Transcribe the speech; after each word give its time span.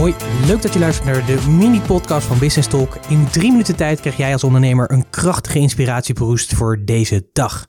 Hoi, 0.00 0.14
leuk 0.46 0.62
dat 0.62 0.72
je 0.72 0.78
luistert 0.78 1.06
naar 1.06 1.26
de 1.26 1.46
mini-podcast 1.48 2.26
van 2.26 2.38
Business 2.38 2.68
Talk. 2.68 2.96
In 3.08 3.26
drie 3.30 3.50
minuten 3.50 3.76
tijd 3.76 4.00
krijg 4.00 4.16
jij 4.16 4.32
als 4.32 4.44
ondernemer 4.44 4.92
een 4.92 5.10
krachtige 5.10 5.58
inspiratieboost 5.58 6.54
voor 6.54 6.84
deze 6.84 7.28
dag. 7.32 7.66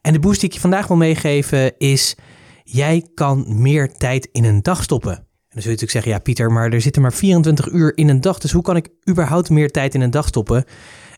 En 0.00 0.12
de 0.12 0.18
boost 0.18 0.40
die 0.40 0.48
ik 0.48 0.54
je 0.54 0.60
vandaag 0.60 0.86
wil 0.86 0.96
meegeven 0.96 1.78
is: 1.78 2.16
jij 2.64 3.08
kan 3.14 3.44
meer 3.48 3.92
tijd 3.92 4.28
in 4.32 4.44
een 4.44 4.62
dag 4.62 4.82
stoppen. 4.82 5.12
En 5.12 5.22
dan 5.48 5.62
zul 5.62 5.62
je 5.62 5.68
natuurlijk 5.68 5.90
zeggen: 5.90 6.10
ja, 6.12 6.18
Pieter, 6.18 6.52
maar 6.52 6.72
er 6.72 6.80
zitten 6.80 7.02
maar 7.02 7.12
24 7.12 7.70
uur 7.70 7.96
in 7.96 8.08
een 8.08 8.20
dag. 8.20 8.38
Dus 8.38 8.52
hoe 8.52 8.62
kan 8.62 8.76
ik 8.76 8.88
überhaupt 9.10 9.50
meer 9.50 9.70
tijd 9.70 9.94
in 9.94 10.00
een 10.00 10.10
dag 10.10 10.26
stoppen? 10.26 10.64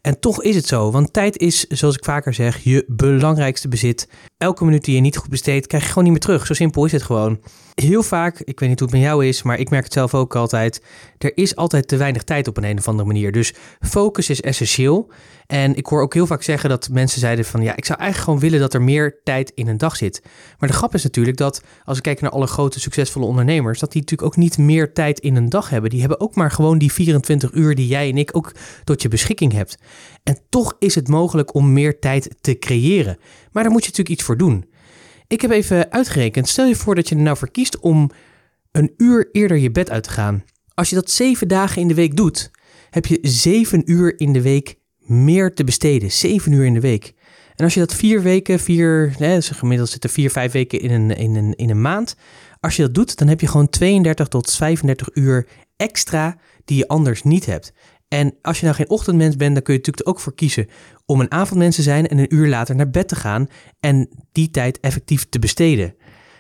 En 0.09 0.21
toch 0.21 0.43
is 0.43 0.57
het 0.57 0.67
zo, 0.67 0.91
want 0.91 1.13
tijd 1.13 1.39
is, 1.39 1.67
zoals 1.67 1.97
ik 1.97 2.05
vaker 2.05 2.35
zeg, 2.35 2.59
je 2.59 2.85
belangrijkste 2.87 3.69
bezit. 3.69 4.09
Elke 4.39 4.65
minuut 4.65 4.85
die 4.85 4.95
je 4.95 5.01
niet 5.01 5.17
goed 5.17 5.31
besteedt, 5.31 5.67
krijg 5.67 5.83
je 5.83 5.89
gewoon 5.89 6.05
niet 6.05 6.13
meer 6.13 6.23
terug. 6.23 6.47
Zo 6.47 6.55
simpel 6.55 6.85
is 6.85 6.93
het 6.93 7.03
gewoon. 7.03 7.41
Heel 7.75 8.03
vaak, 8.03 8.41
ik 8.41 8.61
weet 8.61 8.69
niet 8.69 8.79
hoe 8.79 8.89
het 8.89 8.97
met 8.97 9.07
jou 9.07 9.27
is, 9.27 9.43
maar 9.43 9.59
ik 9.59 9.71
merk 9.71 9.85
het 9.85 9.93
zelf 9.93 10.15
ook 10.15 10.37
altijd. 10.37 10.83
Er 11.19 11.37
is 11.37 11.57
altijd 11.57 11.89
te 11.89 11.97
weinig 11.97 12.23
tijd 12.23 12.49
op 12.49 12.57
een, 12.57 12.65
een 12.65 12.79
of 12.79 12.89
andere 12.89 13.09
manier. 13.09 13.33
Dus 13.33 13.55
focus 13.81 14.31
is 14.31 14.41
essentieel. 14.41 15.11
En 15.47 15.77
ik 15.77 15.87
hoor 15.87 16.03
ook 16.03 16.15
heel 16.15 16.27
vaak 16.27 16.43
zeggen 16.43 16.69
dat 16.69 16.89
mensen 16.93 17.21
zeiden 17.21 17.45
van 17.45 17.63
ja, 17.63 17.77
ik 17.77 17.85
zou 17.85 17.99
eigenlijk 17.99 18.31
gewoon 18.31 18.51
willen 18.51 18.61
dat 18.61 18.75
er 18.75 18.83
meer 18.83 19.21
tijd 19.25 19.53
in 19.55 19.69
een 19.69 19.79
dag 19.79 19.97
zit. 19.97 20.23
Maar 20.59 20.69
de 20.69 20.75
grap 20.75 20.95
is 20.95 21.03
natuurlijk 21.03 21.37
dat 21.37 21.63
als 21.85 21.97
ik 21.97 22.03
kijk 22.03 22.21
naar 22.21 22.31
alle 22.31 22.47
grote 22.47 22.81
succesvolle 22.81 23.27
ondernemers, 23.27 23.79
dat 23.79 23.93
die 23.93 24.01
natuurlijk 24.01 24.29
ook 24.29 24.37
niet 24.37 24.59
meer 24.59 24.93
tijd 24.93 25.19
in 25.19 25.37
een 25.37 25.49
dag 25.49 25.71
hebben. 25.71 25.91
Die 25.91 26.01
hebben 26.01 26.21
ook 26.21 26.35
maar 26.35 26.51
gewoon 26.51 26.79
die 26.79 26.93
24 26.93 27.53
uur 27.53 27.75
die 27.75 27.87
jij 27.87 28.09
en 28.09 28.19
ik 28.19 28.37
ook 28.37 28.53
tot 28.85 29.03
je 29.03 29.09
beschikking 29.09 29.53
hebt. 29.53 29.79
En 30.23 30.39
toch 30.49 30.77
is 30.79 30.95
het 30.95 31.09
mogelijk 31.09 31.55
om 31.55 31.73
meer 31.73 31.99
tijd 31.99 32.37
te 32.41 32.59
creëren. 32.59 33.19
Maar 33.53 33.63
daar 33.63 33.73
moet 33.73 33.83
je 33.85 33.89
natuurlijk 33.89 34.17
iets 34.17 34.27
voor 34.27 34.37
doen. 34.37 34.65
Ik 35.27 35.41
heb 35.41 35.51
even 35.51 35.93
uitgerekend, 35.93 36.49
stel 36.49 36.67
je 36.67 36.77
voor 36.77 36.95
dat 36.95 37.09
je 37.09 37.15
er 37.15 37.21
nou 37.21 37.37
voor 37.37 37.51
kiest 37.51 37.79
om 37.79 38.11
een 38.73 38.93
uur 38.97 39.29
eerder 39.33 39.57
je 39.57 39.71
bed 39.71 39.91
uit 39.91 40.03
te 40.03 40.11
gaan. 40.11 40.45
Als 40.75 40.89
je 40.89 40.95
dat 40.95 41.11
zeven 41.11 41.49
dagen 41.49 41.83
in 41.83 41.89
de 41.89 41.95
week 41.95 42.17
doet, 42.17 42.51
heb 42.91 43.07
je 43.07 43.19
zeven 43.23 43.91
uur 43.91 44.21
in 44.21 44.33
de 44.33 44.43
week 44.43 44.79
meer 44.99 45.55
te 45.55 45.65
besteden. 45.65 46.13
Zeven 46.13 46.53
uur 46.53 46.65
in 46.65 46.75
de 46.75 46.81
week. 46.81 47.15
En 47.55 47.65
als 47.65 47.75
je 47.75 47.81
dat 47.81 47.95
vier 47.95 48.23
weken, 48.23 48.61
vier, 48.61 49.15
nee, 49.19 49.43
gemiddeld 49.43 49.89
zitten 49.89 50.11
vier, 50.11 50.31
vijf 50.31 50.53
weken 50.53 50.81
in 50.81 50.91
een, 50.91 51.11
in, 51.11 51.37
een, 51.37 51.55
in 51.57 51.71
een 51.71 51.81
maand. 51.81 52.17
Als 52.61 52.77
je 52.77 52.83
dat 52.83 52.95
doet, 52.95 53.19
dan 53.19 53.29
heb 53.29 53.41
je 53.41 53.47
gewoon 53.47 53.69
32 53.69 54.29
tot 54.29 54.53
35 54.53 55.09
uur 55.15 55.47
extra 55.77 56.37
die 56.65 56.77
je 56.77 56.89
anders 56.89 57.23
niet 57.23 57.47
hebt. 57.47 57.73
En 58.09 58.35
als 58.43 58.59
je 58.59 58.65
nou 58.65 58.77
geen 58.77 58.91
ochtendmens 58.91 59.37
bent, 59.37 59.55
dan 59.55 59.63
kun 59.63 59.73
je 59.73 59.79
natuurlijk 59.79 60.09
ook 60.09 60.21
voor 60.21 60.35
kiezen 60.35 60.67
om 61.07 61.21
een 61.21 61.31
avondmens 61.31 61.77
te 61.77 61.83
zijn 61.83 62.09
en 62.09 62.19
een 62.19 62.35
uur 62.35 62.49
later 62.49 62.77
naar 62.77 62.91
bed 62.91 63.09
te 63.09 63.17
gaan 63.17 63.49
en 63.81 64.09
die 64.33 64.51
tijd 64.51 64.81
effectief 64.81 65.29
te 65.29 65.39
besteden. 65.39 65.95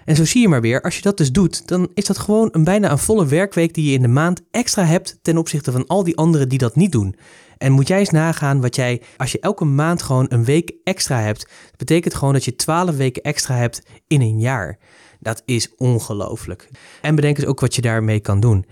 En 0.05 0.17
zo 0.17 0.25
zie 0.25 0.41
je 0.41 0.49
maar 0.49 0.61
weer, 0.61 0.83
als 0.83 0.97
je 0.97 1.03
dat 1.03 1.17
dus 1.17 1.33
doet, 1.33 1.69
dan 1.69 1.91
is 1.95 2.05
dat 2.05 2.19
gewoon 2.19 2.49
een 2.53 2.65
bijna 2.65 2.91
een 2.91 2.99
volle 2.99 3.27
werkweek 3.27 3.75
die 3.75 3.91
je 3.91 3.97
in 3.97 4.03
de 4.03 4.09
maand 4.09 4.43
extra 4.51 4.85
hebt 4.85 5.19
ten 5.23 5.37
opzichte 5.37 5.73
van 5.73 5.87
al 5.87 6.05
die 6.05 6.17
anderen 6.17 6.49
die 6.49 6.59
dat 6.59 6.77
niet 6.77 6.93
doen. 6.93 7.17
En 7.59 7.73
moet 7.73 7.89
jij 7.89 7.99
eens 7.99 8.11
nagaan 8.11 8.61
wat 8.61 8.77
jij, 8.77 9.03
als 9.17 9.33
je 9.33 9.41
elke 9.41 9.65
maand 9.65 10.03
gewoon 10.03 10.27
een 10.29 10.45
week 10.45 10.73
extra 10.85 11.21
hebt, 11.21 11.41
dat 11.41 11.77
betekent 11.77 12.15
gewoon 12.15 12.33
dat 12.33 12.45
je 12.45 12.57
12 12.57 12.97
weken 12.97 13.23
extra 13.23 13.55
hebt 13.55 13.83
in 14.07 14.21
een 14.21 14.41
jaar. 14.41 14.79
Dat 15.21 15.43
is 15.45 15.75
ongelooflijk. 15.77 16.69
En 17.03 17.15
bedenk 17.15 17.39
eens 17.39 17.47
ook 17.47 17.61
wat 17.61 17.75
je 17.75 17.83
daarmee 17.83 18.21
kan 18.21 18.41
doen. 18.41 18.65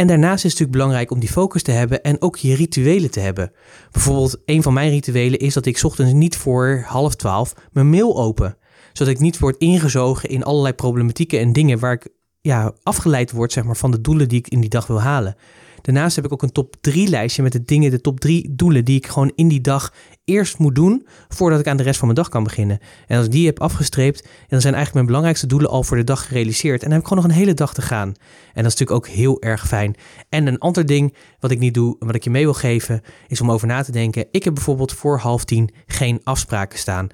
En 0.00 0.06
daarnaast 0.06 0.44
is 0.44 0.50
het 0.50 0.52
natuurlijk 0.52 0.78
belangrijk 0.78 1.10
om 1.10 1.20
die 1.20 1.28
focus 1.28 1.62
te 1.62 1.70
hebben 1.70 2.02
en 2.02 2.22
ook 2.22 2.36
je 2.36 2.54
rituelen 2.54 3.10
te 3.10 3.20
hebben. 3.20 3.52
Bijvoorbeeld, 3.90 4.42
een 4.44 4.62
van 4.62 4.72
mijn 4.72 4.90
rituelen 4.90 5.38
is 5.38 5.54
dat 5.54 5.66
ik 5.66 5.80
ochtends 5.82 6.12
niet 6.12 6.36
voor 6.36 6.84
half 6.86 7.16
twaalf 7.16 7.54
mijn 7.72 7.90
mail 7.90 8.16
open. 8.16 8.56
Zodat 8.92 9.14
ik 9.14 9.20
niet 9.20 9.38
word 9.38 9.56
ingezogen 9.56 10.28
in 10.28 10.42
allerlei 10.44 10.74
problematieken 10.74 11.40
en 11.40 11.52
dingen 11.52 11.78
waar 11.78 11.92
ik 11.92 12.08
ja, 12.40 12.72
afgeleid 12.82 13.32
word 13.32 13.52
zeg 13.52 13.64
maar, 13.64 13.76
van 13.76 13.90
de 13.90 14.00
doelen 14.00 14.28
die 14.28 14.38
ik 14.38 14.48
in 14.48 14.60
die 14.60 14.70
dag 14.70 14.86
wil 14.86 15.00
halen. 15.00 15.36
Daarnaast 15.82 16.16
heb 16.16 16.24
ik 16.24 16.32
ook 16.32 16.42
een 16.42 16.52
top 16.52 16.76
3 16.80 17.08
lijstje 17.08 17.42
met 17.42 17.52
de 17.52 17.64
dingen, 17.64 17.90
de 17.90 18.00
top 18.00 18.20
3 18.20 18.54
doelen 18.54 18.84
die 18.84 18.96
ik 18.96 19.06
gewoon 19.06 19.32
in 19.34 19.48
die 19.48 19.60
dag 19.60 19.92
eerst 20.24 20.58
moet 20.58 20.74
doen 20.74 21.06
voordat 21.28 21.60
ik 21.60 21.66
aan 21.66 21.76
de 21.76 21.82
rest 21.82 21.98
van 21.98 22.08
mijn 22.08 22.20
dag 22.20 22.28
kan 22.28 22.42
beginnen. 22.42 22.78
En 23.06 23.16
als 23.16 23.26
ik 23.26 23.32
die 23.32 23.46
heb 23.46 23.60
afgestreept, 23.60 24.20
dan 24.22 24.60
zijn 24.60 24.74
eigenlijk 24.74 24.94
mijn 24.94 25.06
belangrijkste 25.06 25.46
doelen 25.46 25.70
al 25.70 25.82
voor 25.82 25.96
de 25.96 26.04
dag 26.04 26.26
gerealiseerd. 26.26 26.82
En 26.82 26.84
dan 26.84 26.90
heb 26.90 27.00
ik 27.00 27.06
gewoon 27.06 27.22
nog 27.22 27.32
een 27.32 27.38
hele 27.38 27.54
dag 27.54 27.74
te 27.74 27.82
gaan. 27.82 28.08
En 28.08 28.62
dat 28.62 28.72
is 28.72 28.78
natuurlijk 28.78 28.90
ook 28.90 29.08
heel 29.08 29.42
erg 29.42 29.66
fijn. 29.66 29.94
En 30.28 30.46
een 30.46 30.58
ander 30.58 30.86
ding 30.86 31.14
wat 31.38 31.50
ik 31.50 31.58
niet 31.58 31.74
doe 31.74 31.96
en 32.00 32.06
wat 32.06 32.14
ik 32.14 32.24
je 32.24 32.30
mee 32.30 32.44
wil 32.44 32.54
geven, 32.54 33.02
is 33.28 33.40
om 33.40 33.50
over 33.50 33.66
na 33.66 33.82
te 33.82 33.92
denken. 33.92 34.26
Ik 34.30 34.44
heb 34.44 34.54
bijvoorbeeld 34.54 34.92
voor 34.92 35.18
half 35.18 35.44
tien 35.44 35.70
geen 35.86 36.20
afspraken 36.24 36.78
staan. 36.78 37.08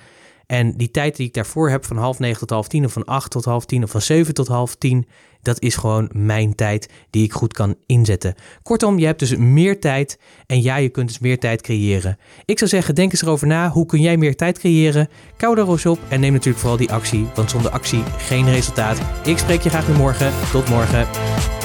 En 0.47 0.77
die 0.77 0.91
tijd 0.91 1.17
die 1.17 1.27
ik 1.27 1.35
daarvoor 1.35 1.71
heb, 1.71 1.85
van 1.85 1.97
half 1.97 2.19
negen 2.19 2.39
tot 2.39 2.51
half 2.51 2.69
tien, 2.69 2.85
of 2.85 2.93
van 2.93 3.05
acht 3.05 3.31
tot 3.31 3.45
half 3.45 3.65
tien, 3.65 3.83
of 3.83 3.91
van 3.91 4.03
zeven 4.03 4.35
tot 4.35 4.49
half 4.49 4.75
tien, 4.75 5.07
dat 5.43 5.61
is 5.61 5.77
gewoon 5.77 6.11
mijn 6.13 6.55
tijd 6.55 6.89
die 7.11 7.25
ik 7.25 7.33
goed 7.33 7.53
kan 7.53 7.75
inzetten. 7.87 8.35
Kortom, 8.63 8.99
je 8.99 9.07
hebt 9.07 9.19
dus 9.19 9.37
meer 9.37 9.81
tijd 9.81 10.19
en 10.47 10.63
ja, 10.63 10.77
je 10.77 10.89
kunt 10.89 11.09
dus 11.09 11.19
meer 11.19 11.39
tijd 11.39 11.63
creëren. 11.63 12.19
Ik 12.45 12.59
zou 12.59 12.71
zeggen, 12.71 12.95
denk 12.95 13.13
eens 13.13 13.23
erover 13.23 13.47
na. 13.47 13.71
Hoe 13.71 13.87
kun 13.87 14.01
jij 14.01 14.17
meer 14.17 14.37
tijd 14.37 14.59
creëren? 14.59 15.09
Kou 15.37 15.55
daar 15.55 15.69
eens 15.69 15.87
op 15.87 15.99
en 16.09 16.21
neem 16.21 16.33
natuurlijk 16.33 16.59
vooral 16.59 16.79
die 16.79 16.93
actie, 16.93 17.27
want 17.35 17.51
zonder 17.51 17.71
actie 17.71 18.03
geen 18.17 18.51
resultaat. 18.51 18.99
Ik 19.25 19.39
spreek 19.39 19.61
je 19.61 19.69
graag 19.69 19.87
weer 19.87 19.97
morgen. 19.97 20.33
Tot 20.53 20.69
morgen. 20.69 21.56